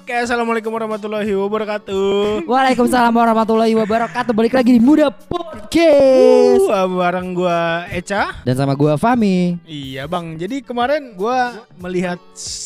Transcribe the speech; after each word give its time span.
Oke, 0.00 0.16
assalamualaikum 0.16 0.72
warahmatullahi 0.72 1.28
wabarakatuh. 1.28 2.48
Waalaikumsalam 2.48 3.12
warahmatullahi 3.12 3.76
wabarakatuh. 3.76 4.32
Balik 4.32 4.56
lagi 4.56 4.72
di 4.72 4.80
Muda 4.80 5.12
Podcast. 5.12 6.64
Uh, 6.64 6.88
bareng 6.88 7.36
gua 7.36 7.84
Eca. 7.92 8.32
Dan 8.40 8.56
sama 8.56 8.72
gua 8.72 8.96
Fami. 8.96 9.60
Iya 9.68 10.08
bang, 10.08 10.40
jadi 10.40 10.64
kemarin 10.64 11.12
gua 11.20 11.68
melihat 11.76 12.16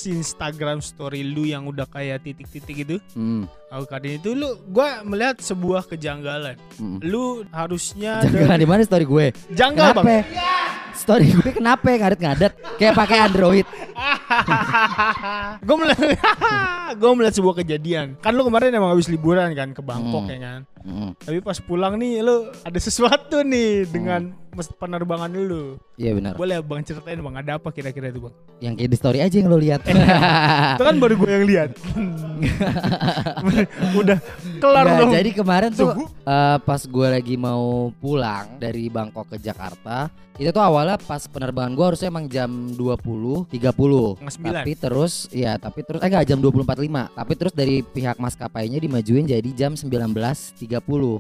Instagram 0.07 0.79
story 0.79 1.27
lu 1.27 1.43
yang 1.43 1.67
udah 1.67 1.91
kayak 1.91 2.23
titik-titik 2.23 2.87
itu. 2.87 2.97
Hmm. 3.19 3.51
Aku 3.75 3.91
kali 3.91 4.23
itu 4.23 4.31
lu, 4.33 4.55
gua 4.71 5.03
melihat 5.03 5.43
sebuah 5.43 5.83
kejanggalan. 5.85 6.55
hmm. 6.79 7.03
Lu 7.03 7.43
harusnya 7.51 8.23
Jangan 8.23 8.55
di 8.55 8.69
mana 8.71 8.87
story 8.87 9.03
gue? 9.03 9.27
janggal 9.51 9.91
Kenapa? 9.91 10.03
bang. 10.07 10.23
Story 10.95 11.27
gue 11.29 11.51
kenapa 11.53 11.83
ngadet-ngadet? 11.91 12.53
Kayak 12.79 12.95
pakai 12.95 13.19
Android. 13.21 13.67
gue 15.67 15.77
melihat, 15.77 16.07
gue 17.03 17.11
melihat 17.13 17.35
sebuah 17.35 17.55
kejadian. 17.59 18.15
Kan 18.21 18.39
lu 18.39 18.47
kemarin 18.47 18.71
emang 18.71 18.95
habis 18.95 19.11
liburan 19.11 19.51
kan 19.53 19.75
ke 19.75 19.83
Bangkok 19.83 20.23
Hmm. 20.23 20.31
ya 20.31 20.39
kan. 20.39 20.61
Hmm. 20.85 21.17
Tapi 21.17 21.41
pas 21.41 21.57
pulang 21.59 21.97
nih 21.97 22.21
lu 22.21 22.53
ada 22.61 22.77
sesuatu 22.77 23.41
nih 23.41 23.89
dengan 23.89 24.37
mes- 24.53 24.75
penerbangan 24.77 25.33
lu. 25.33 25.81
Iya 25.97 26.13
benar. 26.13 26.37
Boleh 26.37 26.61
bang 26.61 26.85
ceritain 26.85 27.19
bang 27.19 27.37
ada 27.41 27.57
apa 27.57 27.73
kira-kira 27.73 28.13
itu 28.13 28.21
bang? 28.21 28.35
Yang 28.61 28.75
kayak 28.77 28.91
di 28.93 28.99
story 29.01 29.19
aja 29.25 29.37
yang 29.41 29.49
lo 29.49 29.57
lihat. 29.57 29.81
Itu 30.77 30.85
kan 30.85 30.97
baru 31.01 31.15
gue 31.17 31.31
yang 31.31 31.47
lihat. 31.49 31.71
Udah 34.01 34.19
kelar 34.61 34.85
Nggak, 34.85 35.01
dong. 35.01 35.11
jadi 35.17 35.31
kemarin 35.33 35.71
tuh 35.73 35.91
eh, 36.07 36.57
pas 36.61 36.81
gue 36.85 37.07
lagi 37.09 37.35
mau 37.41 37.89
pulang 37.97 38.61
dari 38.61 38.93
Bangkok 38.93 39.33
ke 39.33 39.37
Jakarta, 39.41 40.13
itu 40.35 40.51
tuh 40.51 40.63
awalnya 40.63 40.99
pas 40.99 41.23
penerbangan 41.25 41.73
gue 41.73 41.85
harusnya 41.85 42.09
emang 42.11 42.27
jam 42.27 42.51
20.30. 42.75 43.55
Setengah 43.55 44.35
sembilan. 44.35 44.61
Tapi 44.61 44.73
terus 44.75 45.13
ya 45.31 45.53
tapi 45.57 45.81
terus 45.87 46.03
eh 46.03 46.09
enggak 46.11 46.27
jam 46.27 46.39
20.45. 46.43 47.15
Tapi 47.15 47.33
terus 47.39 47.55
dari 47.55 47.77
pihak 47.81 48.17
maskapainya 48.19 48.79
dimajuin 48.83 49.25
jadi 49.25 49.51
jam 49.55 49.79
19.30. 49.79 50.74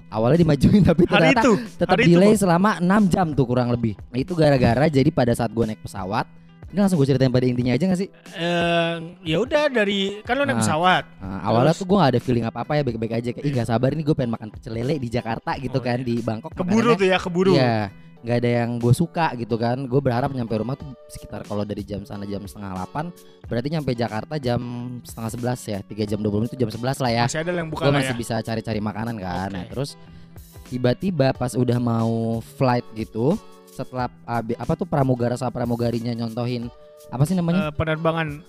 Awalnya 0.09 0.39
dimajuin 0.41 0.83
tapi 0.91 1.05
hari 1.05 1.31
ternyata 1.31 1.43
itu. 1.43 1.53
tetap 1.77 1.93
hari 1.93 2.03
itu, 2.05 2.11
delay 2.13 2.33
Bang. 2.33 2.41
selama 2.41 2.71
6 2.79 3.13
jam 3.13 3.27
tuh 3.31 3.45
kurang 3.45 3.69
lebih. 3.69 3.95
Nah, 4.09 4.19
itu 4.19 4.33
gara-gara 4.33 4.87
jadi 4.89 5.11
pada 5.11 5.31
saat 5.31 5.51
gue 5.51 5.65
naik 5.65 5.79
pesawat 5.81 6.27
ini 6.67 6.83
langsung 6.83 6.99
gue 6.99 7.07
ceritain 7.07 7.31
pada 7.31 7.47
intinya 7.47 7.71
aja 7.71 7.87
gak 7.87 7.97
sih? 7.97 8.11
Eh, 8.35 8.95
ya 9.23 9.39
udah 9.39 9.71
dari 9.71 10.19
kan 10.21 10.35
lu 10.35 10.43
naik 10.43 10.59
Nah. 10.59 10.61
pesawat. 10.61 11.05
Nah, 11.19 11.39
awalnya 11.45 11.71
Terus? 11.71 11.79
tuh 11.79 11.87
gue 11.87 11.97
gak 11.97 12.11
ada 12.11 12.21
feeling 12.21 12.45
apa-apa 12.45 12.73
ya 12.75 12.83
baik-baik 12.83 13.13
aja 13.15 13.29
kayak 13.31 13.45
ih 13.45 13.53
gak 13.53 13.69
sabar 13.69 13.91
ini 13.91 14.03
gue 14.03 14.11
pengen 14.11 14.35
makan 14.35 14.51
pecel 14.51 14.75
lele 14.75 14.99
di 14.99 15.07
Jakarta 15.07 15.55
gitu 15.57 15.79
Oh, 15.79 15.79
kan 15.79 15.99
iya. 15.99 16.05
di 16.05 16.15
Bangkok 16.19 16.51
Keburu 16.51 16.93
tuh 16.93 17.07
ya 17.07 17.19
keburu. 17.19 17.55
Iya 17.55 17.95
nggak 18.25 18.37
ada 18.41 18.51
yang 18.59 18.71
gue 18.77 18.91
suka 18.91 19.37
gitu 19.37 19.55
kan 19.55 19.77
gue 19.79 20.01
berharap 20.01 20.33
nyampe 20.33 20.57
rumah 20.57 20.73
tuh 20.75 20.89
sekitar 21.07 21.45
kalau 21.45 21.61
dari 21.61 21.85
jam 21.85 22.03
sana 22.03 22.25
jam 22.25 22.41
setengah 22.41 22.73
8 22.89 23.13
berarti 23.45 23.69
nyampe 23.69 23.93
Jakarta 23.93 24.35
jam 24.39 24.61
setengah 25.03 25.31
11 25.53 25.61
ya 25.69 25.79
tiga 25.83 26.05
jam 26.07 26.19
20 26.19 26.33
menit 26.39 26.51
itu 26.51 26.59
jam 26.59 26.71
11 26.73 26.99
lah 26.99 27.11
ya 27.13 27.25
Masih 27.29 27.41
ada 27.41 27.53
yang 27.53 27.69
buka 27.69 27.85
gue 27.85 27.93
masih 27.95 28.11
ya. 28.11 28.19
bisa 28.19 28.35
cari-cari 28.41 28.81
makanan 28.81 29.17
kan 29.19 29.47
Oke. 29.47 29.53
nah 29.53 29.65
terus 29.67 29.91
tiba-tiba 30.65 31.31
pas 31.33 31.53
udah 31.53 31.77
mau 31.77 32.15
flight 32.57 32.89
gitu 32.95 33.37
setelah 33.67 34.09
apa 34.27 34.73
tuh 34.73 34.87
pramugara 34.87 35.35
sama 35.35 35.53
pramugarinya 35.53 36.15
nyontohin 36.15 36.73
apa 37.07 37.23
sih 37.23 37.35
namanya 37.35 37.69
Eh, 37.69 37.75
penerbangan 37.75 38.41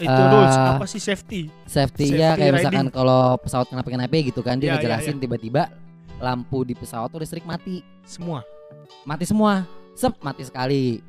itu 0.00 0.08
Eh, 0.08 0.30
rules 0.32 0.56
apa 0.56 0.86
sih 0.88 0.96
safety? 0.98 1.52
safety 1.66 2.16
ya 2.16 2.32
safety 2.32 2.40
kayak 2.40 2.40
riding. 2.40 2.54
misalkan 2.56 2.86
kalau 2.88 3.36
pesawat 3.36 3.68
kenapa-kenapa 3.68 4.16
gitu 4.24 4.40
kan 4.40 4.56
dia 4.56 4.64
Ya, 4.64 4.70
ya, 4.70 4.76
ngejelasin 4.80 5.20
tiba-tiba 5.20 5.68
lampu 6.16 6.64
di 6.64 6.72
pesawat 6.72 7.12
tuh 7.12 7.20
listrik 7.20 7.44
mati 7.44 7.84
Semua. 8.02 8.40
Mati 9.04 9.24
semua. 9.24 9.64
Sep 9.96 10.14
mati 10.22 10.42
sekali. 10.46 11.00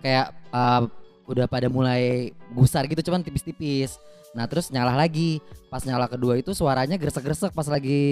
Kayak 0.00 0.32
uh, 0.54 0.88
udah 1.30 1.46
pada 1.46 1.70
mulai 1.70 2.34
gusar 2.50 2.86
gitu 2.90 3.00
cuman 3.06 3.22
tipis-tipis. 3.22 4.00
Nah 4.34 4.46
terus 4.50 4.70
nyala 4.70 4.94
lagi. 4.98 5.38
Pas 5.70 5.82
nyala 5.86 6.10
kedua 6.10 6.38
itu 6.38 6.50
suaranya 6.50 6.98
gresek-gresek 6.98 7.54
pas 7.54 7.66
lagi 7.70 8.02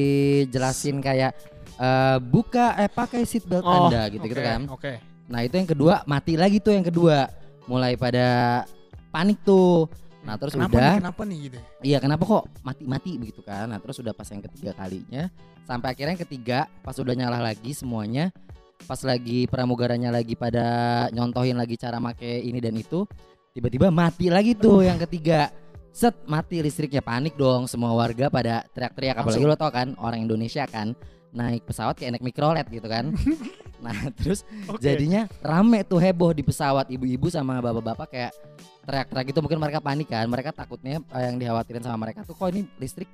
jelasin 0.50 1.02
kayak 1.02 1.34
uh, 1.78 2.22
buka 2.22 2.78
eh 2.78 2.90
pakai 2.90 3.26
seatbelt 3.26 3.66
anda 3.66 4.06
gitu 4.10 4.26
gitu 4.26 4.42
kan. 4.42 4.66
Oke. 4.70 5.02
nah 5.28 5.44
itu 5.44 5.60
yang 5.60 5.68
kedua 5.68 6.08
mati 6.08 6.40
lagi 6.40 6.62
tuh 6.62 6.72
yang 6.72 6.86
kedua. 6.86 7.28
Mulai 7.68 8.00
pada 8.00 8.64
panik 9.12 9.44
tuh. 9.44 9.90
Nah 10.24 10.40
terus 10.40 10.56
kenapa 10.56 10.76
udah. 10.76 10.88
nih, 10.88 11.00
kenapa 11.04 11.22
nih 11.24 11.38
gitu? 11.48 11.58
Iya 11.84 11.98
kenapa 12.00 12.22
kok 12.24 12.44
mati-mati 12.64 13.12
begitu 13.20 13.40
kan? 13.44 13.68
Nah 13.68 13.78
terus 13.80 14.00
udah 14.00 14.16
pas 14.16 14.28
yang 14.28 14.40
ketiga 14.40 14.72
kalinya. 14.72 15.28
Sampai 15.68 15.92
akhirnya 15.92 16.16
yang 16.16 16.24
ketiga 16.24 16.64
Pas 16.80 16.96
udah 16.96 17.12
nyala 17.12 17.44
lagi 17.44 17.76
semuanya 17.76 18.32
Pas 18.86 19.00
lagi 19.02 19.48
pramugaranya 19.50 20.12
lagi 20.14 20.38
pada 20.38 21.08
Nyontohin 21.10 21.58
lagi 21.58 21.74
cara 21.74 21.98
make 21.98 22.44
ini 22.44 22.62
dan 22.62 22.76
itu 22.78 23.08
Tiba-tiba 23.56 23.90
mati 23.90 24.30
lagi 24.30 24.54
tuh 24.54 24.86
yang 24.86 25.02
ketiga. 25.02 25.50
Set 25.90 26.14
mati 26.30 26.62
listriknya 26.62 27.02
panik 27.02 27.34
dong 27.34 27.66
Semua 27.66 27.90
warga 27.96 28.30
pada 28.30 28.62
teriak-teriak. 28.70 29.18
Apalagi 29.18 29.44
lo 29.44 29.56
tau 29.58 29.72
kan 29.74 29.98
orang 29.98 30.22
Indonesia 30.22 30.62
kan 30.68 30.94
Naik 31.28 31.68
pesawat 31.68 31.98
kayak 31.98 32.16
naik 32.16 32.24
mikrolet 32.24 32.66
gitu 32.70 32.86
kan. 32.88 33.10
Nah 33.78 34.10
terus 34.10 34.42
Oke. 34.66 34.82
jadinya 34.82 35.30
rame 35.38 35.86
tuh 35.86 36.02
heboh 36.02 36.34
di 36.34 36.42
pesawat 36.42 36.90
Ibu-ibu 36.90 37.30
sama 37.30 37.62
bapak-bapak 37.62 38.10
kayak 38.10 38.32
teriak-teriak 38.82 39.26
gitu. 39.30 39.38
Mungkin 39.38 39.62
mereka 39.62 39.78
panik 39.78 40.10
kan 40.10 40.26
mereka 40.26 40.50
takutnya 40.50 40.98
eh, 40.98 41.22
yang 41.22 41.38
dikhawatirin 41.38 41.86
sama 41.86 41.94
mereka 41.94 42.26
tuh 42.26 42.34
kok 42.34 42.50
ini 42.50 42.66
listrik 42.82 43.06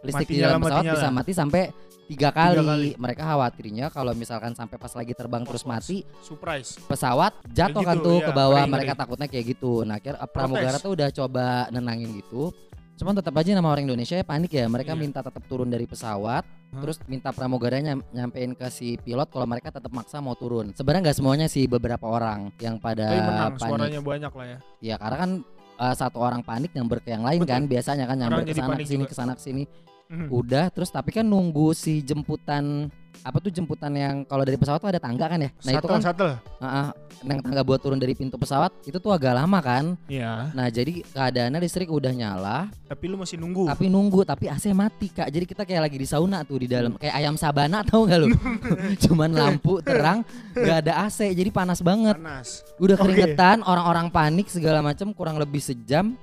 listrik 0.00 0.26
Mati 0.26 0.34
di 0.34 0.40
dalam 0.40 0.60
pesawat 0.60 0.82
nyala. 0.82 0.94
bisa 0.94 1.08
mati 1.10 1.32
sampai 1.32 1.62
tiga 2.06 2.30
kali. 2.30 2.56
kali. 2.58 2.90
mereka 2.96 3.22
khawatirnya 3.24 3.86
kalau 3.88 4.12
misalkan 4.12 4.50
sampai 4.50 4.76
pas 4.76 4.90
lagi 4.90 5.12
terbang 5.12 5.42
terus 5.42 5.62
Was-was. 5.62 5.86
mati 5.86 5.98
surprise. 6.20 6.70
pesawat 6.82 7.32
jatuh 7.46 7.80
kan 7.80 7.96
gitu, 7.96 8.04
tuh 8.04 8.16
iya, 8.16 8.26
ke 8.26 8.32
bawah 8.32 8.62
mereka 8.66 8.92
takutnya 8.94 9.26
kayak 9.26 9.44
gitu 9.48 9.82
nah 9.82 9.94
akhirnya 9.94 10.26
pramugara 10.26 10.76
tuh 10.76 10.92
udah 10.92 11.08
coba 11.08 11.44
nenangin 11.68 12.10
gitu 12.12 12.50
cuman 12.96 13.16
tetap 13.16 13.32
aja 13.32 13.54
nama 13.54 13.64
orang 13.66 13.86
Indonesia 13.86 14.12
ya 14.12 14.20
panik 14.20 14.50
ya 14.50 14.66
mereka 14.66 14.92
Iya. 14.92 15.00
minta 15.00 15.20
tetap 15.20 15.40
turun 15.46 15.66
dari 15.66 15.86
pesawat 15.86 16.44
Hah? 16.44 16.80
terus 16.80 17.00
minta 17.06 17.30
pramugaranya 17.30 17.94
nyam- 17.94 18.04
nyampein 18.12 18.52
ke 18.52 18.68
si 18.68 18.98
pilot 18.98 19.24
kalau 19.26 19.46
mereka 19.46 19.70
tetap 19.70 19.88
maksa 19.88 20.18
mau 20.18 20.34
turun 20.34 20.74
sebenarnya 20.74 21.08
nggak 21.08 21.16
semuanya 21.16 21.46
sih 21.46 21.64
beberapa 21.64 22.04
orang 22.04 22.52
yang 22.58 22.76
pada 22.76 23.06
Tapi 23.06 23.20
menang 23.22 23.50
panik 23.54 23.62
suaranya 23.62 24.00
banyak 24.02 24.32
lah 24.34 24.46
ya. 24.46 24.58
Ya 24.82 24.94
karena 24.96 25.16
kan 25.16 25.30
uh, 25.80 25.94
satu 25.96 26.20
orang 26.20 26.44
panik 26.44 26.70
nyamber 26.76 27.00
ke 27.00 27.16
yang 27.16 27.24
lain 27.24 27.40
Betul. 27.40 27.56
kan 27.56 27.62
biasanya 27.64 28.04
kan 28.04 28.16
nyamber 28.20 28.44
ke 28.44 28.52
sana 28.52 28.76
sini 28.84 29.04
ke 29.08 29.14
sana 29.16 29.32
ke 29.32 29.42
sini. 29.42 29.64
Mhm. 30.10 30.26
Udah 30.28 30.66
terus 30.68 30.90
tapi 30.90 31.10
kan 31.10 31.22
nunggu 31.22 31.70
si 31.70 32.02
jemputan 32.02 32.90
apa 33.20 33.36
tuh 33.36 33.52
jemputan 33.52 33.92
yang 33.92 34.24
kalau 34.24 34.42
dari 34.42 34.56
pesawat 34.56 34.80
tuh 34.80 34.88
ada 34.88 34.96
tangga 34.96 35.28
kan 35.28 35.36
ya. 35.36 35.50
Nah 35.60 35.70
itu 35.70 35.76
Shuttle, 35.78 35.92
kan 35.92 36.00
shuttle. 36.00 36.32
uh, 36.32 36.64
uh, 36.64 36.88
yang 37.20 37.38
tangga 37.38 37.60
buat 37.60 37.78
turun 37.78 38.00
dari 38.00 38.16
pintu 38.16 38.34
pesawat 38.34 38.72
itu 38.82 38.96
tuh 38.96 39.12
agak 39.12 39.36
lama 39.36 39.60
kan. 39.60 39.92
Iya. 40.08 40.48
Nah 40.50 40.66
jadi 40.66 41.04
keadaannya 41.04 41.60
listrik 41.60 41.92
udah 41.92 42.10
nyala 42.10 42.72
Tapi 42.88 43.04
lu 43.06 43.20
masih 43.20 43.36
nunggu. 43.36 43.68
tapi 43.68 43.86
nunggu 43.86 44.24
tapi 44.24 44.48
AC 44.48 44.72
mati 44.72 45.12
kak. 45.12 45.28
Jadi 45.28 45.44
kita 45.44 45.62
kayak 45.62 45.82
lagi 45.84 46.00
di 46.00 46.08
sauna 46.08 46.42
tuh 46.42 46.64
di 46.64 46.66
dalam 46.66 46.96
kayak 46.96 47.12
ayam 47.12 47.36
sabana 47.36 47.84
tau 47.86 48.02
gak 48.02 48.18
lu? 48.18 48.32
Cuman 49.04 49.30
lampu 49.30 49.78
terang 49.78 50.24
gak 50.50 50.88
ada 50.88 51.04
AC 51.04 51.28
jadi 51.30 51.50
panas 51.52 51.84
banget. 51.84 52.16
Panas. 52.16 52.64
Udah 52.80 52.96
Oke. 52.96 53.04
keringetan, 53.04 53.60
orang-orang 53.62 54.08
panik 54.08 54.48
segala 54.48 54.80
macam 54.80 55.12
kurang 55.12 55.36
lebih 55.36 55.60
sejam. 55.60 56.16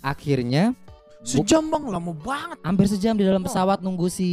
Akhirnya 0.00 0.76
Sejam 1.22 1.62
bang, 1.64 1.82
lama 1.88 2.12
banget. 2.12 2.58
hampir 2.60 2.86
sejam 2.86 3.14
di 3.14 3.22
dalam 3.22 3.40
Oh. 3.40 3.46
pesawat 3.46 3.78
nunggu 3.78 4.06
si 4.06 4.30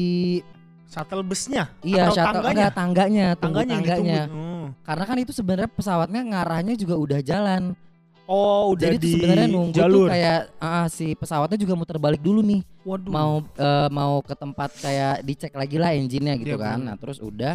Shuttle 0.86 1.22
busnya. 1.22 1.70
iya 1.80 2.10
Atau 2.10 2.18
shuttle 2.18 2.34
tangganya? 2.34 2.50
enggak 2.50 2.74
tangganya, 2.74 3.28
tunggu 3.32 3.42
Tangganya 3.62 3.76
tangganya. 3.78 4.22
Hmm. 4.26 4.66
Karena 4.82 5.04
kan 5.06 5.18
itu 5.18 5.32
sebenarnya 5.32 5.70
pesawatnya 5.70 6.22
ngarahnya 6.26 6.74
juga 6.74 6.96
udah 6.98 7.20
jalan. 7.22 7.78
Oh, 8.26 8.74
udah 8.74 8.90
Jadi 8.90 8.98
di 8.98 9.12
sebenarnya 9.12 9.48
nunggu 9.48 9.74
jalur. 9.76 10.06
tuh 10.06 10.14
kayak 10.14 10.40
ah, 10.58 10.86
si 10.88 11.14
pesawatnya 11.14 11.58
juga 11.58 11.74
muter 11.74 11.98
balik 11.98 12.22
dulu 12.22 12.42
nih. 12.42 12.62
Waduh. 12.84 13.06
Mau 13.08 13.32
eh, 13.54 13.90
mau 13.90 14.22
ke 14.22 14.34
tempat 14.34 14.70
kayak 14.76 15.22
dicek 15.22 15.54
lagi 15.54 15.78
lah 15.78 15.94
engine-nya 15.94 16.38
gitu 16.38 16.54
Iya, 16.54 16.62
kan. 16.64 16.78
bener. 16.78 16.88
Nah, 16.88 16.96
terus 16.98 17.18
udah 17.20 17.54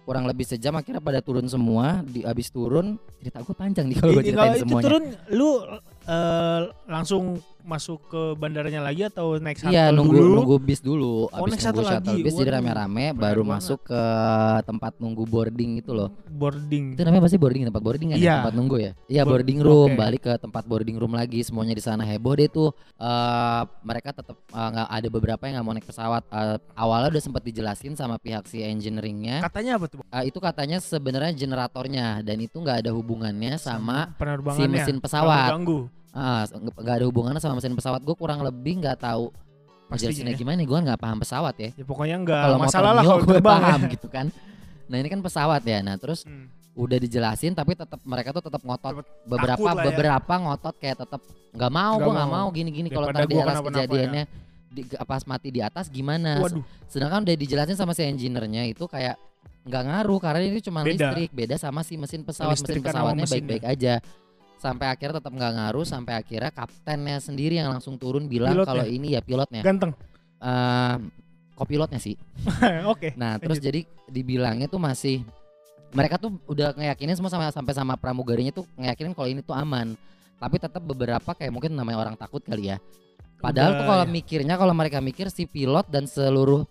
kurang 0.00 0.24
lebih 0.24 0.42
sejam 0.42 0.72
akhirnya 0.74 0.98
pada 0.98 1.20
turun 1.20 1.44
semua 1.46 2.00
di 2.02 2.20
abis 2.20 2.48
turun 2.48 2.96
cerita 3.16 3.40
gue 3.40 3.54
panjang 3.54 3.86
nih 3.86 3.94
kalau 3.94 4.10
gue 4.10 4.24
ceritain 4.24 4.40
kalau 4.42 4.50
itu 4.50 4.62
semuanya 4.64 4.84
turun, 4.88 5.04
lu 5.30 5.48
eh, 6.02 6.60
langsung 6.86 7.38
masuk 7.60 8.00
ke 8.08 8.22
bandaranya 8.34 8.80
lagi 8.80 9.04
atau 9.04 9.36
naik 9.36 9.60
shuttle 9.60 9.68
Iya 9.70 9.92
nunggu 9.92 10.16
dulu? 10.16 10.32
nunggu 10.34 10.56
bis 10.58 10.80
dulu, 10.80 11.28
Oh, 11.28 11.44
abis 11.44 11.52
naik 11.52 11.60
nunggu 11.60 11.60
shuttle 11.60 11.84
shuttle 11.84 12.08
lagi. 12.10 12.24
bis 12.24 12.32
jadi 12.34 12.50
rame-rame 12.56 13.04
baru 13.12 13.42
banget. 13.42 13.52
masuk 13.52 13.78
ke 13.84 14.02
tempat 14.64 14.92
nunggu 14.96 15.24
boarding 15.24 15.76
itu 15.76 15.92
loh. 15.92 16.08
boarding. 16.30 16.96
Itu 16.96 17.04
namanya 17.04 17.22
pasti 17.22 17.36
boarding 17.36 17.68
tempat 17.68 17.82
boarding 17.84 18.08
kan 18.10 18.16
ya? 18.16 18.22
Iya. 18.22 18.34
tempat 18.40 18.54
nunggu 18.56 18.76
ya. 18.80 18.92
Iya 19.06 19.22
Board- 19.22 19.44
boarding 19.44 19.58
room, 19.60 19.90
oke. 19.92 19.98
balik 19.98 20.20
ke 20.22 20.32
tempat 20.38 20.62
boarding 20.64 20.96
room 20.96 21.12
lagi 21.12 21.40
semuanya 21.40 21.76
di 21.76 21.84
sana 21.84 22.00
heboh 22.02 22.32
deh 22.32 22.48
tuh. 22.48 22.72
Eh 22.96 23.62
mereka 23.82 24.08
tetap 24.10 24.40
eh, 24.40 24.68
nggak 24.72 24.88
ada 24.88 25.08
beberapa 25.10 25.42
yang 25.44 25.54
nggak 25.54 25.66
mau 25.66 25.74
naik 25.74 25.84
pesawat. 25.84 26.22
Eh, 26.26 26.56
awalnya 26.74 27.08
udah 27.10 27.22
sempat 27.22 27.44
dijelasin 27.44 27.92
sama 27.92 28.16
pihak 28.16 28.48
si 28.48 28.64
engineeringnya. 28.64 29.44
Katanya 29.44 29.76
apa 29.76 29.84
tuh? 29.84 30.00
Eh, 30.02 30.24
itu 30.26 30.40
katanya 30.40 30.80
sebenarnya 30.80 31.36
generatornya 31.36 32.24
dan 32.24 32.40
itu 32.40 32.56
nggak 32.56 32.80
ada 32.80 32.90
hubungannya 32.90 33.60
sama 33.60 34.16
si 34.50 34.64
mesin 34.64 34.96
pesawat. 34.96 35.52
Ganggu. 35.52 35.92
Ah, 36.10 36.42
nggak 36.44 36.74
nggak 36.74 36.94
ada 36.96 37.06
hubungannya 37.06 37.38
sama 37.38 37.56
mesin 37.56 37.72
pesawat. 37.72 38.00
Gue 38.00 38.14
kurang 38.14 38.40
lebih 38.40 38.78
nggak 38.78 38.98
tahu 38.98 39.30
Jelasinnya 39.90 40.32
ya. 40.32 40.38
gimana 40.38 40.56
nih? 40.56 40.66
Gue 40.66 40.78
nggak 40.80 40.98
paham 40.98 41.18
pesawat 41.18 41.54
ya. 41.56 41.70
Ya 41.72 41.82
pokoknya 41.82 42.16
enggak 42.16 42.42
Kalau 42.44 42.58
masalah 42.58 42.90
lah 42.92 43.02
kalau 43.02 43.22
gue 43.24 43.36
ya. 43.36 43.44
paham 43.44 43.80
gitu 43.88 44.06
kan. 44.06 44.26
Nah 44.86 44.96
ini 44.96 45.08
kan 45.08 45.20
pesawat 45.20 45.62
ya. 45.62 45.78
Nah 45.80 45.94
terus 45.96 46.22
Hmm. 46.22 46.46
udah 46.72 46.96
dijelasin 46.96 47.52
tapi 47.52 47.74
tetap 47.74 47.98
mereka 48.00 48.30
tuh 48.30 48.42
tetap 48.42 48.62
ngotot 48.62 49.02
Tetep 49.02 49.26
beberapa 49.26 49.68
ya. 49.68 49.82
beberapa 49.84 50.34
ngotot 50.36 50.74
kayak 50.76 50.96
tetap 51.00 51.20
nggak 51.50 51.66
mau 51.68 51.92
Nggak 51.92 51.98
gue 52.00 52.12
nggak 52.14 52.30
mau. 52.30 52.38
mau 52.40 52.48
gini-gini 52.48 52.88
kalau 52.88 53.06
Daripada 53.06 53.18
ntar 53.20 53.26
di 53.26 53.34
gua 53.34 53.42
atas 53.44 53.58
ya. 53.58 53.66
kejadiannya 53.66 54.24
di, 54.68 54.80
pas 55.00 55.22
mati 55.26 55.48
di 55.50 55.60
atas 55.60 55.86
gimana? 55.88 56.38
Waduh. 56.38 56.62
Sedangkan 56.86 57.22
udah 57.22 57.34
dijelasin 57.34 57.74
sama 57.74 57.90
si 57.90 58.02
engineer-nya 58.02 58.66
itu 58.66 58.86
kayak 58.86 59.18
nggak 59.60 59.82
ngaruh 59.84 60.18
karena 60.18 60.40
ini 60.44 60.58
cuma 60.60 60.80
Beda. 60.80 61.10
listrik, 61.10 61.30
beda 61.30 61.54
sama 61.54 61.82
si 61.82 61.94
mesin 61.94 62.22
pesawat. 62.22 62.54
Mesin 62.54 62.78
sama 62.78 62.86
pesawatnya 63.12 63.26
baik-baik 63.26 63.64
aja. 63.64 63.94
Sampai 64.60 64.92
akhirnya 64.92 65.24
tetap 65.24 65.32
nggak 65.32 65.52
ngaruh, 65.56 65.88
sampai 65.88 66.20
akhirnya 66.20 66.52
kaptennya 66.52 67.16
sendiri 67.16 67.56
yang 67.56 67.72
langsung 67.72 67.96
turun 67.96 68.28
bilang 68.28 68.60
kalau 68.68 68.84
ini 68.84 69.16
ya 69.16 69.24
pilotnya. 69.24 69.64
Ganteng. 69.64 69.96
Eh, 70.36 70.96
kopilotnya 71.56 71.96
sih. 71.96 72.20
Oke. 72.92 73.16
Nah, 73.16 73.40
terus 73.40 73.56
jadi 73.56 73.88
dibilangnya 74.04 74.68
tuh 74.68 74.76
masih 74.76 75.24
mereka 75.96 76.20
tuh 76.20 76.36
udah 76.44 76.76
ngeyakinin 76.76 77.16
semua 77.16 77.32
sama 77.32 77.48
sampai 77.48 77.72
sama 77.72 77.96
pramugarinya 77.96 78.52
tuh 78.52 78.68
ngeyakinin 78.76 79.16
kalau 79.16 79.28
ini 79.32 79.40
tuh 79.40 79.56
aman. 79.56 79.96
Tapi 80.36 80.56
tetap 80.60 80.84
beberapa 80.84 81.32
kayak 81.32 81.52
mungkin 81.52 81.72
namanya 81.72 81.96
orang 81.96 82.16
takut 82.20 82.44
kali 82.44 82.68
ya. 82.68 82.76
Padahal 83.40 83.72
Udah, 83.72 83.78
tuh 83.80 83.86
kalau 83.88 84.04
ya. 84.04 84.12
mikirnya 84.12 84.54
kalau 84.60 84.76
mereka 84.76 85.00
mikir 85.00 85.32
si 85.32 85.48
pilot 85.48 85.88
dan 85.88 86.04
seluruh 86.04 86.68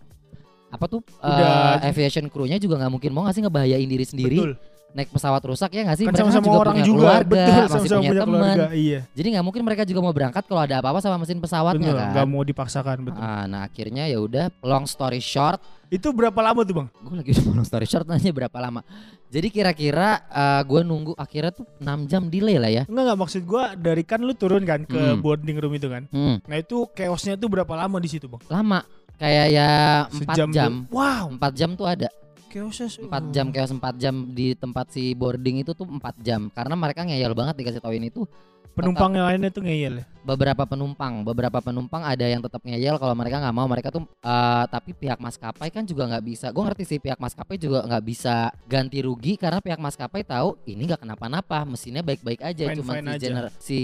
apa 0.70 0.86
tuh 0.86 1.02
Udah- 1.18 1.82
eh, 1.82 1.90
aviation 1.90 2.30
crew-nya 2.30 2.62
juga 2.62 2.78
nggak 2.78 2.94
mungkin 2.94 3.10
mau 3.10 3.26
nggak 3.26 3.34
sih 3.34 3.42
ngebahayain 3.42 3.90
diri 3.90 4.06
sendiri 4.06 4.38
Betul. 4.38 4.54
Naik 4.92 5.10
pesawat 5.10 5.42
rusak 5.44 5.70
ya 5.70 5.82
nggak 5.84 5.96
sih 5.96 6.04
Kan 6.04 6.12
mereka 6.12 6.24
sama-sama 6.24 6.46
juga 6.46 6.60
orang 6.60 6.74
punya 6.74 6.84
juga. 6.84 6.98
keluarga 7.00 7.30
Betul, 7.30 7.46
masih 7.46 7.70
sama-sama 7.70 8.00
punya 8.00 8.10
punya 8.10 8.24
teman. 8.24 8.56
Iya. 8.74 9.00
jadi 9.12 9.28
nggak 9.30 9.46
mungkin 9.46 9.62
mereka 9.62 9.84
juga 9.84 10.00
mau 10.00 10.12
berangkat 10.12 10.44
kalau 10.44 10.62
ada 10.62 10.76
apa-apa 10.78 11.00
sama 11.00 11.18
mesin 11.18 11.38
pesawatnya 11.38 11.80
Betul, 11.86 12.00
kan 12.00 12.10
nggak 12.12 12.28
mau 12.28 12.42
dipaksakan 12.42 12.98
betul. 13.04 13.22
Ah, 13.22 13.44
nah 13.46 13.62
akhirnya 13.64 14.04
ya 14.06 14.18
udah 14.18 14.46
long 14.60 14.86
story 14.86 15.20
short 15.20 15.62
Itu 15.88 16.10
berapa 16.12 16.38
lama 16.38 16.62
tuh, 16.62 16.76
Bang? 16.76 16.88
gue 16.94 17.16
lagi 17.16 17.30
udah 17.34 17.46
long 17.52 17.66
story 17.66 17.86
short 17.86 18.06
nanya 18.06 18.30
berapa 18.32 18.54
lama 18.56 18.82
jadi 19.28 19.48
kira-kira 19.48 20.10
eh, 20.24 20.62
gue 20.64 20.82
nunggu 20.82 21.14
akhirnya 21.16 21.50
tuh 21.52 21.66
6 21.78 21.86
jam 22.06 22.26
delay 22.28 22.58
lah 22.58 22.70
ya 22.72 22.84
Enggak 22.84 23.04
enggak 23.06 23.20
maksud 23.20 23.42
gua 23.44 23.74
dari 23.74 24.02
kan 24.02 24.20
lu 24.20 24.34
turun 24.34 24.62
kan 24.64 24.82
ke 24.84 24.98
Hmm. 24.98 25.18
boarding 25.20 25.58
room 25.58 25.72
itu 25.72 25.86
kan. 25.86 26.06
hmm, 26.08 26.44
Nah, 26.44 26.58
itu 26.58 26.86
chaosnya 26.90 27.34
tuh 27.36 27.46
berapa 27.48 27.70
lama 27.72 27.98
di 27.98 28.06
situ, 28.08 28.26
Bang? 28.26 28.42
lama 28.46 28.82
kayak 29.16 29.46
ya 29.50 29.70
4 30.08 30.18
Sejam 30.20 30.50
jam 30.50 30.72
dulu. 30.84 30.96
Wow, 30.96 31.26
4 31.36 31.54
jam 31.54 31.70
tuh 31.74 31.86
ada 31.86 32.08
chaosnya 32.50 32.88
se- 32.90 33.06
4 33.06 33.30
jam 33.30 33.48
chaos 33.50 33.72
4 33.72 33.96
jam 33.96 34.16
di 34.30 34.52
tempat 34.54 34.90
si 34.90 35.14
boarding 35.14 35.62
itu 35.62 35.72
tuh 35.72 35.86
4 35.86 36.18
jam. 36.20 36.50
Karena 36.50 36.74
mereka 36.74 37.06
ngeyel 37.06 37.32
banget 37.32 37.56
dikasih 37.56 37.80
tauin 37.80 38.04
itu 38.04 38.26
Penumpang 38.70 39.12
yang 39.12 39.28
lainnya 39.28 39.52
tuh 39.52 39.60
ngeyel 39.66 40.00
ya. 40.00 40.06
beberapa 40.24 40.64
penumpang 40.64 41.26
beberapa 41.28 41.60
penumpang 41.60 42.00
ada 42.00 42.24
yang 42.24 42.40
tetap 42.40 42.64
ngeyel. 42.64 42.96
Kalau 42.96 43.12
mereka 43.12 43.44
nggak 43.44 43.52
mau 43.52 43.68
mereka 43.68 43.92
tuh 43.92 44.08
eh, 44.08 44.64
tapi 44.72 44.96
pihak 44.96 45.20
maskapai 45.20 45.68
kan 45.68 45.84
juga 45.84 46.08
nggak 46.08 46.24
bisa. 46.24 46.48
Gue 46.56 46.64
ngerti 46.64 46.84
sih 46.88 47.00
pihak 47.02 47.20
maskapai 47.20 47.60
juga 47.60 47.84
nggak 47.84 48.04
bisa 48.08 48.48
ganti 48.72 49.04
rugi 49.04 49.36
karena 49.36 49.60
pihak 49.60 49.84
maskapai 49.84 50.24
tahu 50.24 50.56
ini 50.64 50.88
nggak 50.88 51.02
kenapa-napa 51.04 51.68
mesinnya 51.68 52.00
baik-baik 52.00 52.40
aja. 52.40 52.72
Cuma 52.72 52.96
si, 52.96 53.04
aja. 53.04 53.20
gener- 53.20 53.54
si 53.60 53.80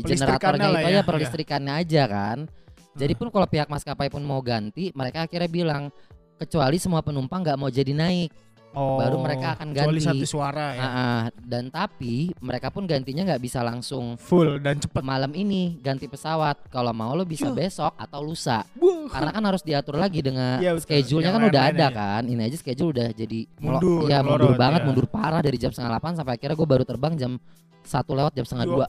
generatornya 0.00 0.68
itu 0.72 0.88
ya, 0.88 0.96
ya. 0.96 1.02
perlistrikannya 1.04 1.72
aja 1.76 2.02
kan. 2.08 2.38
Jadi 2.96 3.12
pun 3.12 3.28
kalau 3.28 3.44
pihak 3.44 3.68
maskapai 3.68 4.08
pun 4.08 4.24
mau 4.24 4.40
ganti 4.40 4.88
mereka 4.96 5.28
akhirnya 5.28 5.50
bilang 5.52 5.92
kecuali 6.36 6.76
semua 6.76 7.00
penumpang 7.00 7.40
nggak 7.40 7.56
mau 7.56 7.68
jadi 7.68 7.92
naik 7.92 8.32
Oh, 8.72 9.00
baru 9.00 9.16
mereka 9.16 9.56
akan 9.56 9.72
kecuali 9.72 10.04
ganti. 10.04 10.20
satu 10.20 10.26
suara 10.28 10.76
ya. 10.76 10.84
Ah. 10.84 11.22
dan 11.40 11.72
tapi 11.72 12.28
mereka 12.36 12.68
pun 12.68 12.84
gantinya 12.84 13.24
nggak 13.24 13.40
bisa 13.40 13.64
langsung 13.64 14.20
Full 14.20 14.60
dan 14.60 14.76
cepet. 14.76 15.00
malam 15.00 15.32
ini 15.32 15.80
ganti 15.80 16.04
pesawat 16.04 16.68
kalau 16.68 16.92
mau 16.92 17.16
lo 17.16 17.24
bisa 17.24 17.48
Yuh. 17.48 17.56
besok 17.56 17.96
atau 17.96 18.20
lusa 18.20 18.68
Buh. 18.76 19.08
karena 19.08 19.32
kan 19.32 19.40
harus 19.40 19.64
diatur 19.64 19.96
lagi 19.96 20.20
dengan 20.20 20.60
Iya, 20.60 20.76
betul. 20.76 20.92
schedule-nya 20.92 21.32
kan 21.32 21.42
udah 21.48 21.62
ada 21.72 21.86
ya. 21.88 21.90
kan 21.90 22.22
ini 22.28 22.42
aja 22.42 22.52
schedule 22.54 22.92
udah 22.92 23.08
jadi 23.16 23.40
Mundur, 23.56 24.12
ya 24.12 24.20
mundur 24.20 24.52
melorot, 24.52 24.60
banget 24.60 24.80
ya. 24.80 24.86
mundur 24.92 25.06
parah 25.08 25.40
dari 25.40 25.56
jam 25.56 25.72
setengah 25.72 25.96
8 25.96 26.20
sampai 26.20 26.32
akhirnya 26.36 26.52
gue 26.54 26.68
baru 26.68 26.84
terbang 26.84 27.12
jam 27.16 27.32
satu 27.80 28.12
lewat 28.12 28.36
jam 28.36 28.44
setengah 28.44 28.66
Ya 28.66 28.72
dua 28.76 28.86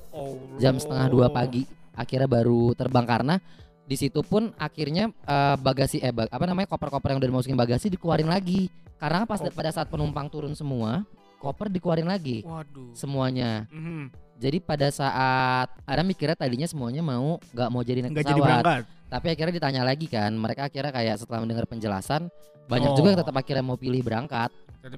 jam 0.59 0.75
setengah 0.75 1.07
dua 1.07 1.27
pagi 1.31 1.63
akhirnya 1.95 2.27
baru 2.27 2.75
terbang 2.75 3.07
karena 3.07 3.39
di 3.87 3.95
situ 3.95 4.19
pun 4.21 4.51
akhirnya 4.55 5.07
eh, 5.09 5.55
bagasi 5.57 5.97
eh 5.97 6.11
bag- 6.11 6.27
apa 6.27 6.43
namanya 6.43 6.67
koper-koper 6.67 7.09
yang 7.09 7.19
udah 7.19 7.29
dimasukin 7.29 7.55
bagasi 7.55 7.87
dikeluarin 7.87 8.27
lagi 8.27 8.67
karena 8.95 9.23
pas 9.23 9.39
Oh. 9.39 9.47
pada 9.49 9.71
saat 9.71 9.87
penumpang 9.87 10.27
turun 10.27 10.51
semua 10.51 11.07
koper 11.37 11.69
dikeluarin 11.69 12.05
lagi 12.05 12.43
Waduh. 12.43 12.91
semuanya 12.91 13.63
Mhm. 13.69 14.11
jadi 14.35 14.57
pada 14.59 14.89
saat 14.89 15.71
ada 15.81 16.01
mikirnya 16.01 16.33
tadinya 16.33 16.65
semuanya 16.65 16.99
mau 16.99 17.39
nggak 17.47 17.69
mau 17.69 17.81
jadi 17.81 18.03
naik 18.03 18.11
jadi 18.17 18.27
pesawat 18.27 18.43
berangkat. 18.43 18.81
tapi 19.07 19.27
akhirnya 19.29 19.53
ditanya 19.53 19.81
lagi 19.81 20.05
kan 20.05 20.31
mereka 20.33 20.65
akhirnya 20.65 20.91
kayak 20.91 21.15
setelah 21.15 21.39
mendengar 21.39 21.63
penjelasan 21.63 22.27
banyak 22.65 22.89
Oh. 22.89 22.95
juga 22.95 23.07
yang 23.09 23.19
tetap 23.21 23.35
akhirnya 23.35 23.63
mau 23.63 23.77
pilih 23.77 24.01
berangkat 24.01 24.51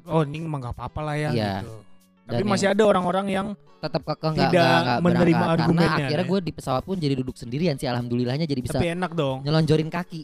Oh, 0.06 0.21
ini 0.21 0.38
emang 0.39 0.62
nggak 0.62 0.75
apa-apa 0.75 1.01
lah 1.03 1.15
ya 1.15 1.30
Iya. 1.30 1.53
gitu. 1.59 1.75
Dan 2.30 2.36
Tapi 2.36 2.48
masih 2.48 2.68
ada 2.70 2.84
orang-orang 2.84 3.26
yang 3.28 3.48
tetap 3.80 4.02
kekeh 4.04 4.30
nggak 4.30 4.50
Tidak 4.50 4.62
nggak- 4.62 4.84
nggak 4.84 5.00
menerima 5.02 5.18
berangkat. 5.31 5.40
karena 5.40 5.64
argumennya, 5.66 5.90
akhirnya 6.00 6.20
ya. 6.20 6.30
gue 6.30 6.40
di 6.40 6.52
pesawat 6.52 6.84
pun 6.84 6.96
jadi 6.96 7.14
duduk 7.16 7.34
sendirian 7.34 7.74
sih 7.74 7.88
alhamdulillahnya 7.88 8.46
jadi 8.46 8.60
bisa 8.60 8.76
tapi 8.76 8.92
enak 8.92 9.12
dong. 9.14 9.42
nyelonjorin 9.42 9.90
kaki 9.90 10.22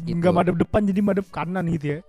Gitu. 0.00 0.16
Nggak 0.16 0.32
madep 0.32 0.56
depan 0.56 0.80
jadi 0.84 1.00
madep 1.00 1.26
kanan 1.28 1.66
gitu 1.68 1.86
ya. 1.88 2.00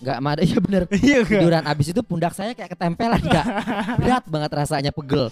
nggak 0.00 0.16
ada 0.18 0.42
ya 0.46 0.58
bener 0.58 0.82
Iya 1.02 1.18
tiduran 1.22 1.62
abis 1.62 1.86
itu 1.88 2.00
pundak 2.00 2.32
saya 2.32 2.52
kayak 2.52 2.70
ketempelan 2.70 3.20
nggak 3.20 3.46
berat 4.00 4.24
banget 4.26 4.50
rasanya 4.56 4.90
pegel 4.90 5.28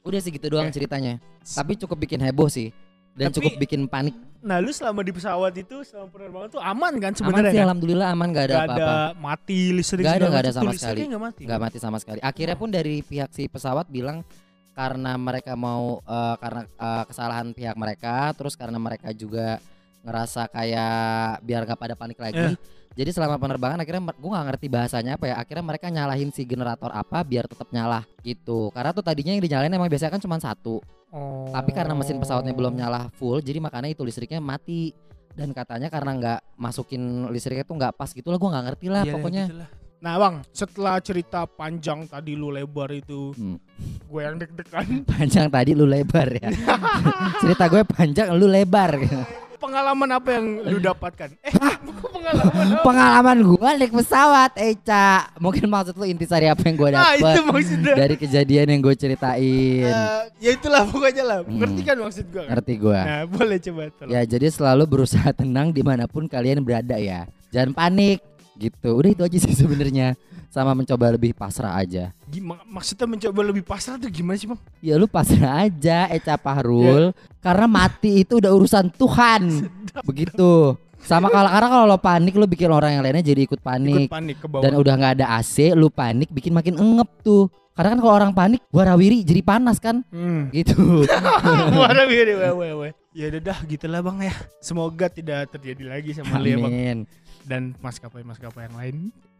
udah 0.00 0.18
sih 0.18 0.30
gitu 0.30 0.46
doang 0.48 0.68
ceritanya 0.68 1.16
tapi 1.46 1.74
cukup 1.74 1.96
bikin 1.98 2.20
heboh 2.20 2.46
sih 2.46 2.70
dan 3.12 3.28
Tapi- 3.28 3.36
cukup 3.36 3.52
bikin 3.58 3.80
panik 3.84 4.14
Nah, 4.38 4.62
lu 4.62 4.70
selama 4.70 5.02
di 5.02 5.10
pesawat 5.10 5.50
itu 5.58 5.82
selama 5.82 6.14
penerbangan 6.14 6.48
tuh 6.54 6.62
aman 6.62 6.92
kan 6.96 7.10
aman 7.10 7.18
sebenarnya 7.18 7.50
sih 7.50 7.58
kan? 7.58 7.66
alhamdulillah 7.66 8.06
aman 8.14 8.26
nggak 8.30 8.46
ada 8.46 8.56
apa-apa 8.62 8.78
ada 8.78 8.94
mati 9.18 9.60
listrik 9.74 10.02
Nggak 10.06 10.14
ada, 10.14 10.26
nggak 10.30 10.42
ada 10.46 10.52
sama 10.54 10.70
sekali. 10.72 10.98
nggak 11.02 11.22
mati. 11.26 11.42
nggak 11.42 11.60
mati 11.60 11.78
sama 11.82 11.96
sekali 11.98 12.18
akhirnya 12.22 12.56
pun 12.56 12.70
dari 12.70 13.02
pihak 13.02 13.30
si 13.34 13.50
pesawat 13.50 13.90
bilang 13.90 14.22
karena 14.72 15.18
mereka 15.18 15.58
mau 15.58 15.98
eh, 16.06 16.36
karena 16.38 16.62
eh, 16.70 17.04
kesalahan 17.10 17.50
pihak 17.50 17.74
mereka 17.74 18.30
terus 18.38 18.54
karena 18.54 18.78
mereka 18.78 19.10
juga 19.10 19.58
ngerasa 20.08 20.48
kayak 20.48 20.96
biar 21.40 21.60
nggak 21.62 21.76
pada 21.76 21.94
panik 21.94 22.16
lagi. 22.16 22.56
Jadi 22.98 23.14
selama 23.14 23.38
penerbangan 23.38 23.78
akhirnya 23.78 24.10
gue 24.10 24.30
nggak 24.32 24.46
ngerti 24.50 24.66
bahasanya 24.66 25.14
apa 25.14 25.30
ya. 25.30 25.34
Akhirnya 25.38 25.62
mereka 25.62 25.86
nyalahin 25.86 26.32
si 26.32 26.42
generator 26.42 26.90
apa 26.90 27.22
biar 27.22 27.46
tetap 27.46 27.68
nyala 27.70 28.02
gitu. 28.20 28.72
Karena 28.72 28.90
tuh 28.90 29.04
tadinya 29.04 29.30
yang 29.30 29.44
dinyalain 29.44 29.70
emang 29.70 29.86
biasanya 29.86 30.16
kan 30.16 30.22
cuma 30.22 30.40
satu. 30.40 30.80
Oh. 31.08 31.48
tapi 31.48 31.72
karena 31.72 31.96
mesin 31.96 32.20
pesawatnya 32.20 32.52
belum 32.52 32.76
nyala 32.76 33.08
full 33.16 33.40
jadi 33.40 33.56
makanya 33.64 33.88
itu 33.88 34.04
listriknya 34.04 34.40
mati. 34.40 34.92
Dan 35.32 35.54
katanya 35.54 35.88
karena 35.88 36.10
nggak 36.12 36.40
masukin 36.58 37.30
listriknya 37.30 37.62
tuh 37.62 37.78
nggak 37.78 37.94
pas 37.94 38.10
gitu 38.10 38.28
lah 38.28 38.36
gue 38.36 38.50
nggak 38.50 38.64
ngerti 38.68 38.86
lah 38.90 39.02
Iya, 39.06 39.12
pokoknya. 39.16 39.44
gitulah. 39.48 39.70
Nah, 39.98 40.14
Bang, 40.14 40.34
setelah 40.52 40.98
cerita 40.98 41.42
panjang 41.42 42.06
tadi 42.06 42.34
lu 42.34 42.50
lebar 42.50 42.90
itu, 42.90 43.34
Hmm. 43.34 43.56
gue 44.04 44.20
yang 44.20 44.36
deg-degan. 44.36 44.86
panjang 45.10 45.46
tadi 45.48 45.70
lu 45.74 45.86
lebar 45.86 46.28
ya. 46.34 46.50
Cerita 47.42 47.66
gue 47.66 47.82
panjang 47.82 48.28
lu 48.34 48.46
lebar 48.46 48.92
Pengalaman 49.68 50.08
apa 50.10 50.28
yang 50.32 50.46
lu 50.64 50.78
dapatkan? 50.80 51.28
Eh, 51.38 51.52
pengalaman 52.08 52.66
apa? 52.70 52.82
pengalaman 52.82 53.36
gue 53.46 53.70
naik 53.74 53.92
pesawat 53.94 54.52
Eca 54.54 55.28
mungkin 55.36 55.64
maksud 55.66 55.92
lu 55.92 56.04
intisari 56.04 56.46
apa 56.46 56.60
yang 56.62 56.76
gue 56.78 56.88
Nah, 56.90 57.12
itu 57.12 57.40
maksudnya. 57.42 57.92
dari 57.94 58.16
kejadian 58.16 58.66
yang 58.66 58.80
gue 58.80 58.94
ceritain 58.94 59.84
Eh, 59.84 60.22
ya 60.40 60.50
itulah 60.50 60.82
pokoknya 60.82 61.20
lah. 61.22 61.38
Hmm. 61.42 61.58
Ngerti 61.58 61.80
kan 61.82 61.96
maksud 61.98 62.26
gue? 62.26 62.40
Kan? 62.40 62.48
ngerti 62.48 62.74
gue 62.78 62.96
Nah, 62.98 63.22
boleh 63.26 63.58
coba 63.60 63.82
tolong. 63.92 64.10
ya 64.10 64.20
jadi 64.24 64.46
selalu 64.48 64.84
berusaha 64.88 65.28
tenang 65.30 65.68
di 65.68 65.82
mana 65.82 66.04
pun 66.04 66.24
kalian 66.24 66.60
berada 66.60 66.96
ya 66.96 67.28
jangan 67.48 67.72
panik 67.74 68.24
gitu. 68.58 68.98
Udah 68.98 69.10
itu 69.14 69.22
aja 69.22 69.38
sih 69.38 69.54
sebenarnya. 69.62 70.18
Sama 70.48 70.72
mencoba 70.72 71.12
lebih 71.12 71.36
pasrah 71.36 71.76
aja. 71.76 72.10
Gimana 72.26 72.64
maksudnya 72.64 73.06
mencoba 73.06 73.40
lebih 73.44 73.62
pasrah 73.62 74.00
tuh 74.00 74.08
gimana 74.08 74.34
sih, 74.34 74.48
Bang? 74.48 74.56
ya 74.80 74.96
lu 74.96 75.04
pasrah 75.06 75.68
aja 75.68 76.08
Eca 76.10 76.34
Pahrul. 76.34 77.12
Karena 77.38 77.68
mati 77.68 78.24
itu 78.24 78.40
udah 78.40 78.50
urusan 78.50 78.88
Tuhan. 78.90 79.42
Begitu. 80.08 80.74
Sama 80.98 81.30
kalau 81.30 81.46
karena 81.46 81.68
kalau 81.70 81.84
lo 81.86 81.98
panik 82.00 82.34
lu 82.34 82.44
bikin 82.44 82.68
orang 82.68 82.98
yang 82.98 83.02
lainnya 83.06 83.22
jadi 83.22 83.46
ikut 83.46 83.62
panik. 83.62 84.08
Ikut 84.08 84.12
panik 84.12 84.36
ke 84.42 84.46
bawah. 84.50 84.62
dan 84.66 84.72
udah 84.74 84.92
nggak 84.98 85.12
ada 85.22 85.26
AC 85.38 85.70
lu 85.72 85.88
panik 85.88 86.28
bikin 86.28 86.50
makin 86.50 86.74
engep 86.74 87.06
tuh 87.22 87.46
karena 87.78 87.94
kan 87.94 88.00
kalau 88.00 88.10
orang 88.12 88.32
panik 88.34 88.58
warawiri 88.68 89.22
jadi 89.22 89.38
panas 89.40 89.78
kan 89.78 90.02
Hmm. 90.10 90.50
gitu 90.50 91.06
wih, 92.10 92.26
wih, 92.52 92.72
wih. 92.74 92.92
Ya 93.14 93.30
udah 93.30 93.42
dah 93.44 93.58
gitulah 93.64 94.00
bang 94.00 94.18
ya. 94.26 94.34
Semoga 94.58 95.06
tidak 95.06 95.50
terjadi 95.50 95.86
lagi 95.86 96.10
sama 96.12 96.36
lu 96.36 96.48
ya 96.48 96.56
bang 96.58 96.66
amin 96.68 96.98
dan 97.46 97.62
maskapai-maskapai 97.78 98.66
yang 98.66 98.76
lain. 98.76 98.96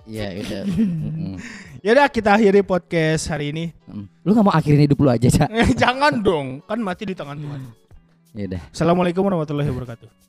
ya 0.06 0.30
udah 0.32 0.62
Mm-mm. 0.70 1.34
Ya 1.78 1.90
udah 1.92 2.06
kita 2.06 2.32
akhiri 2.32 2.62
podcast 2.62 3.26
hari 3.26 3.50
ini. 3.50 3.74
Lu 4.22 4.32
nggak 4.32 4.46
mau 4.46 4.54
akhirin 4.54 4.86
hidup 4.86 4.96
lu 4.96 5.10
aja 5.10 5.28
cak 5.28 5.50
Jangan 5.82 6.22
dong, 6.22 6.46
kan 6.62 6.78
mati 6.78 7.04
di 7.04 7.12
tangan 7.12 7.36
Tuhan. 7.36 7.60
ya 8.32 8.44
udah 8.46 8.62
Assalamualaikum 8.70 9.20
warahmatullahi 9.20 9.66
wabarakatuh. 9.66 10.27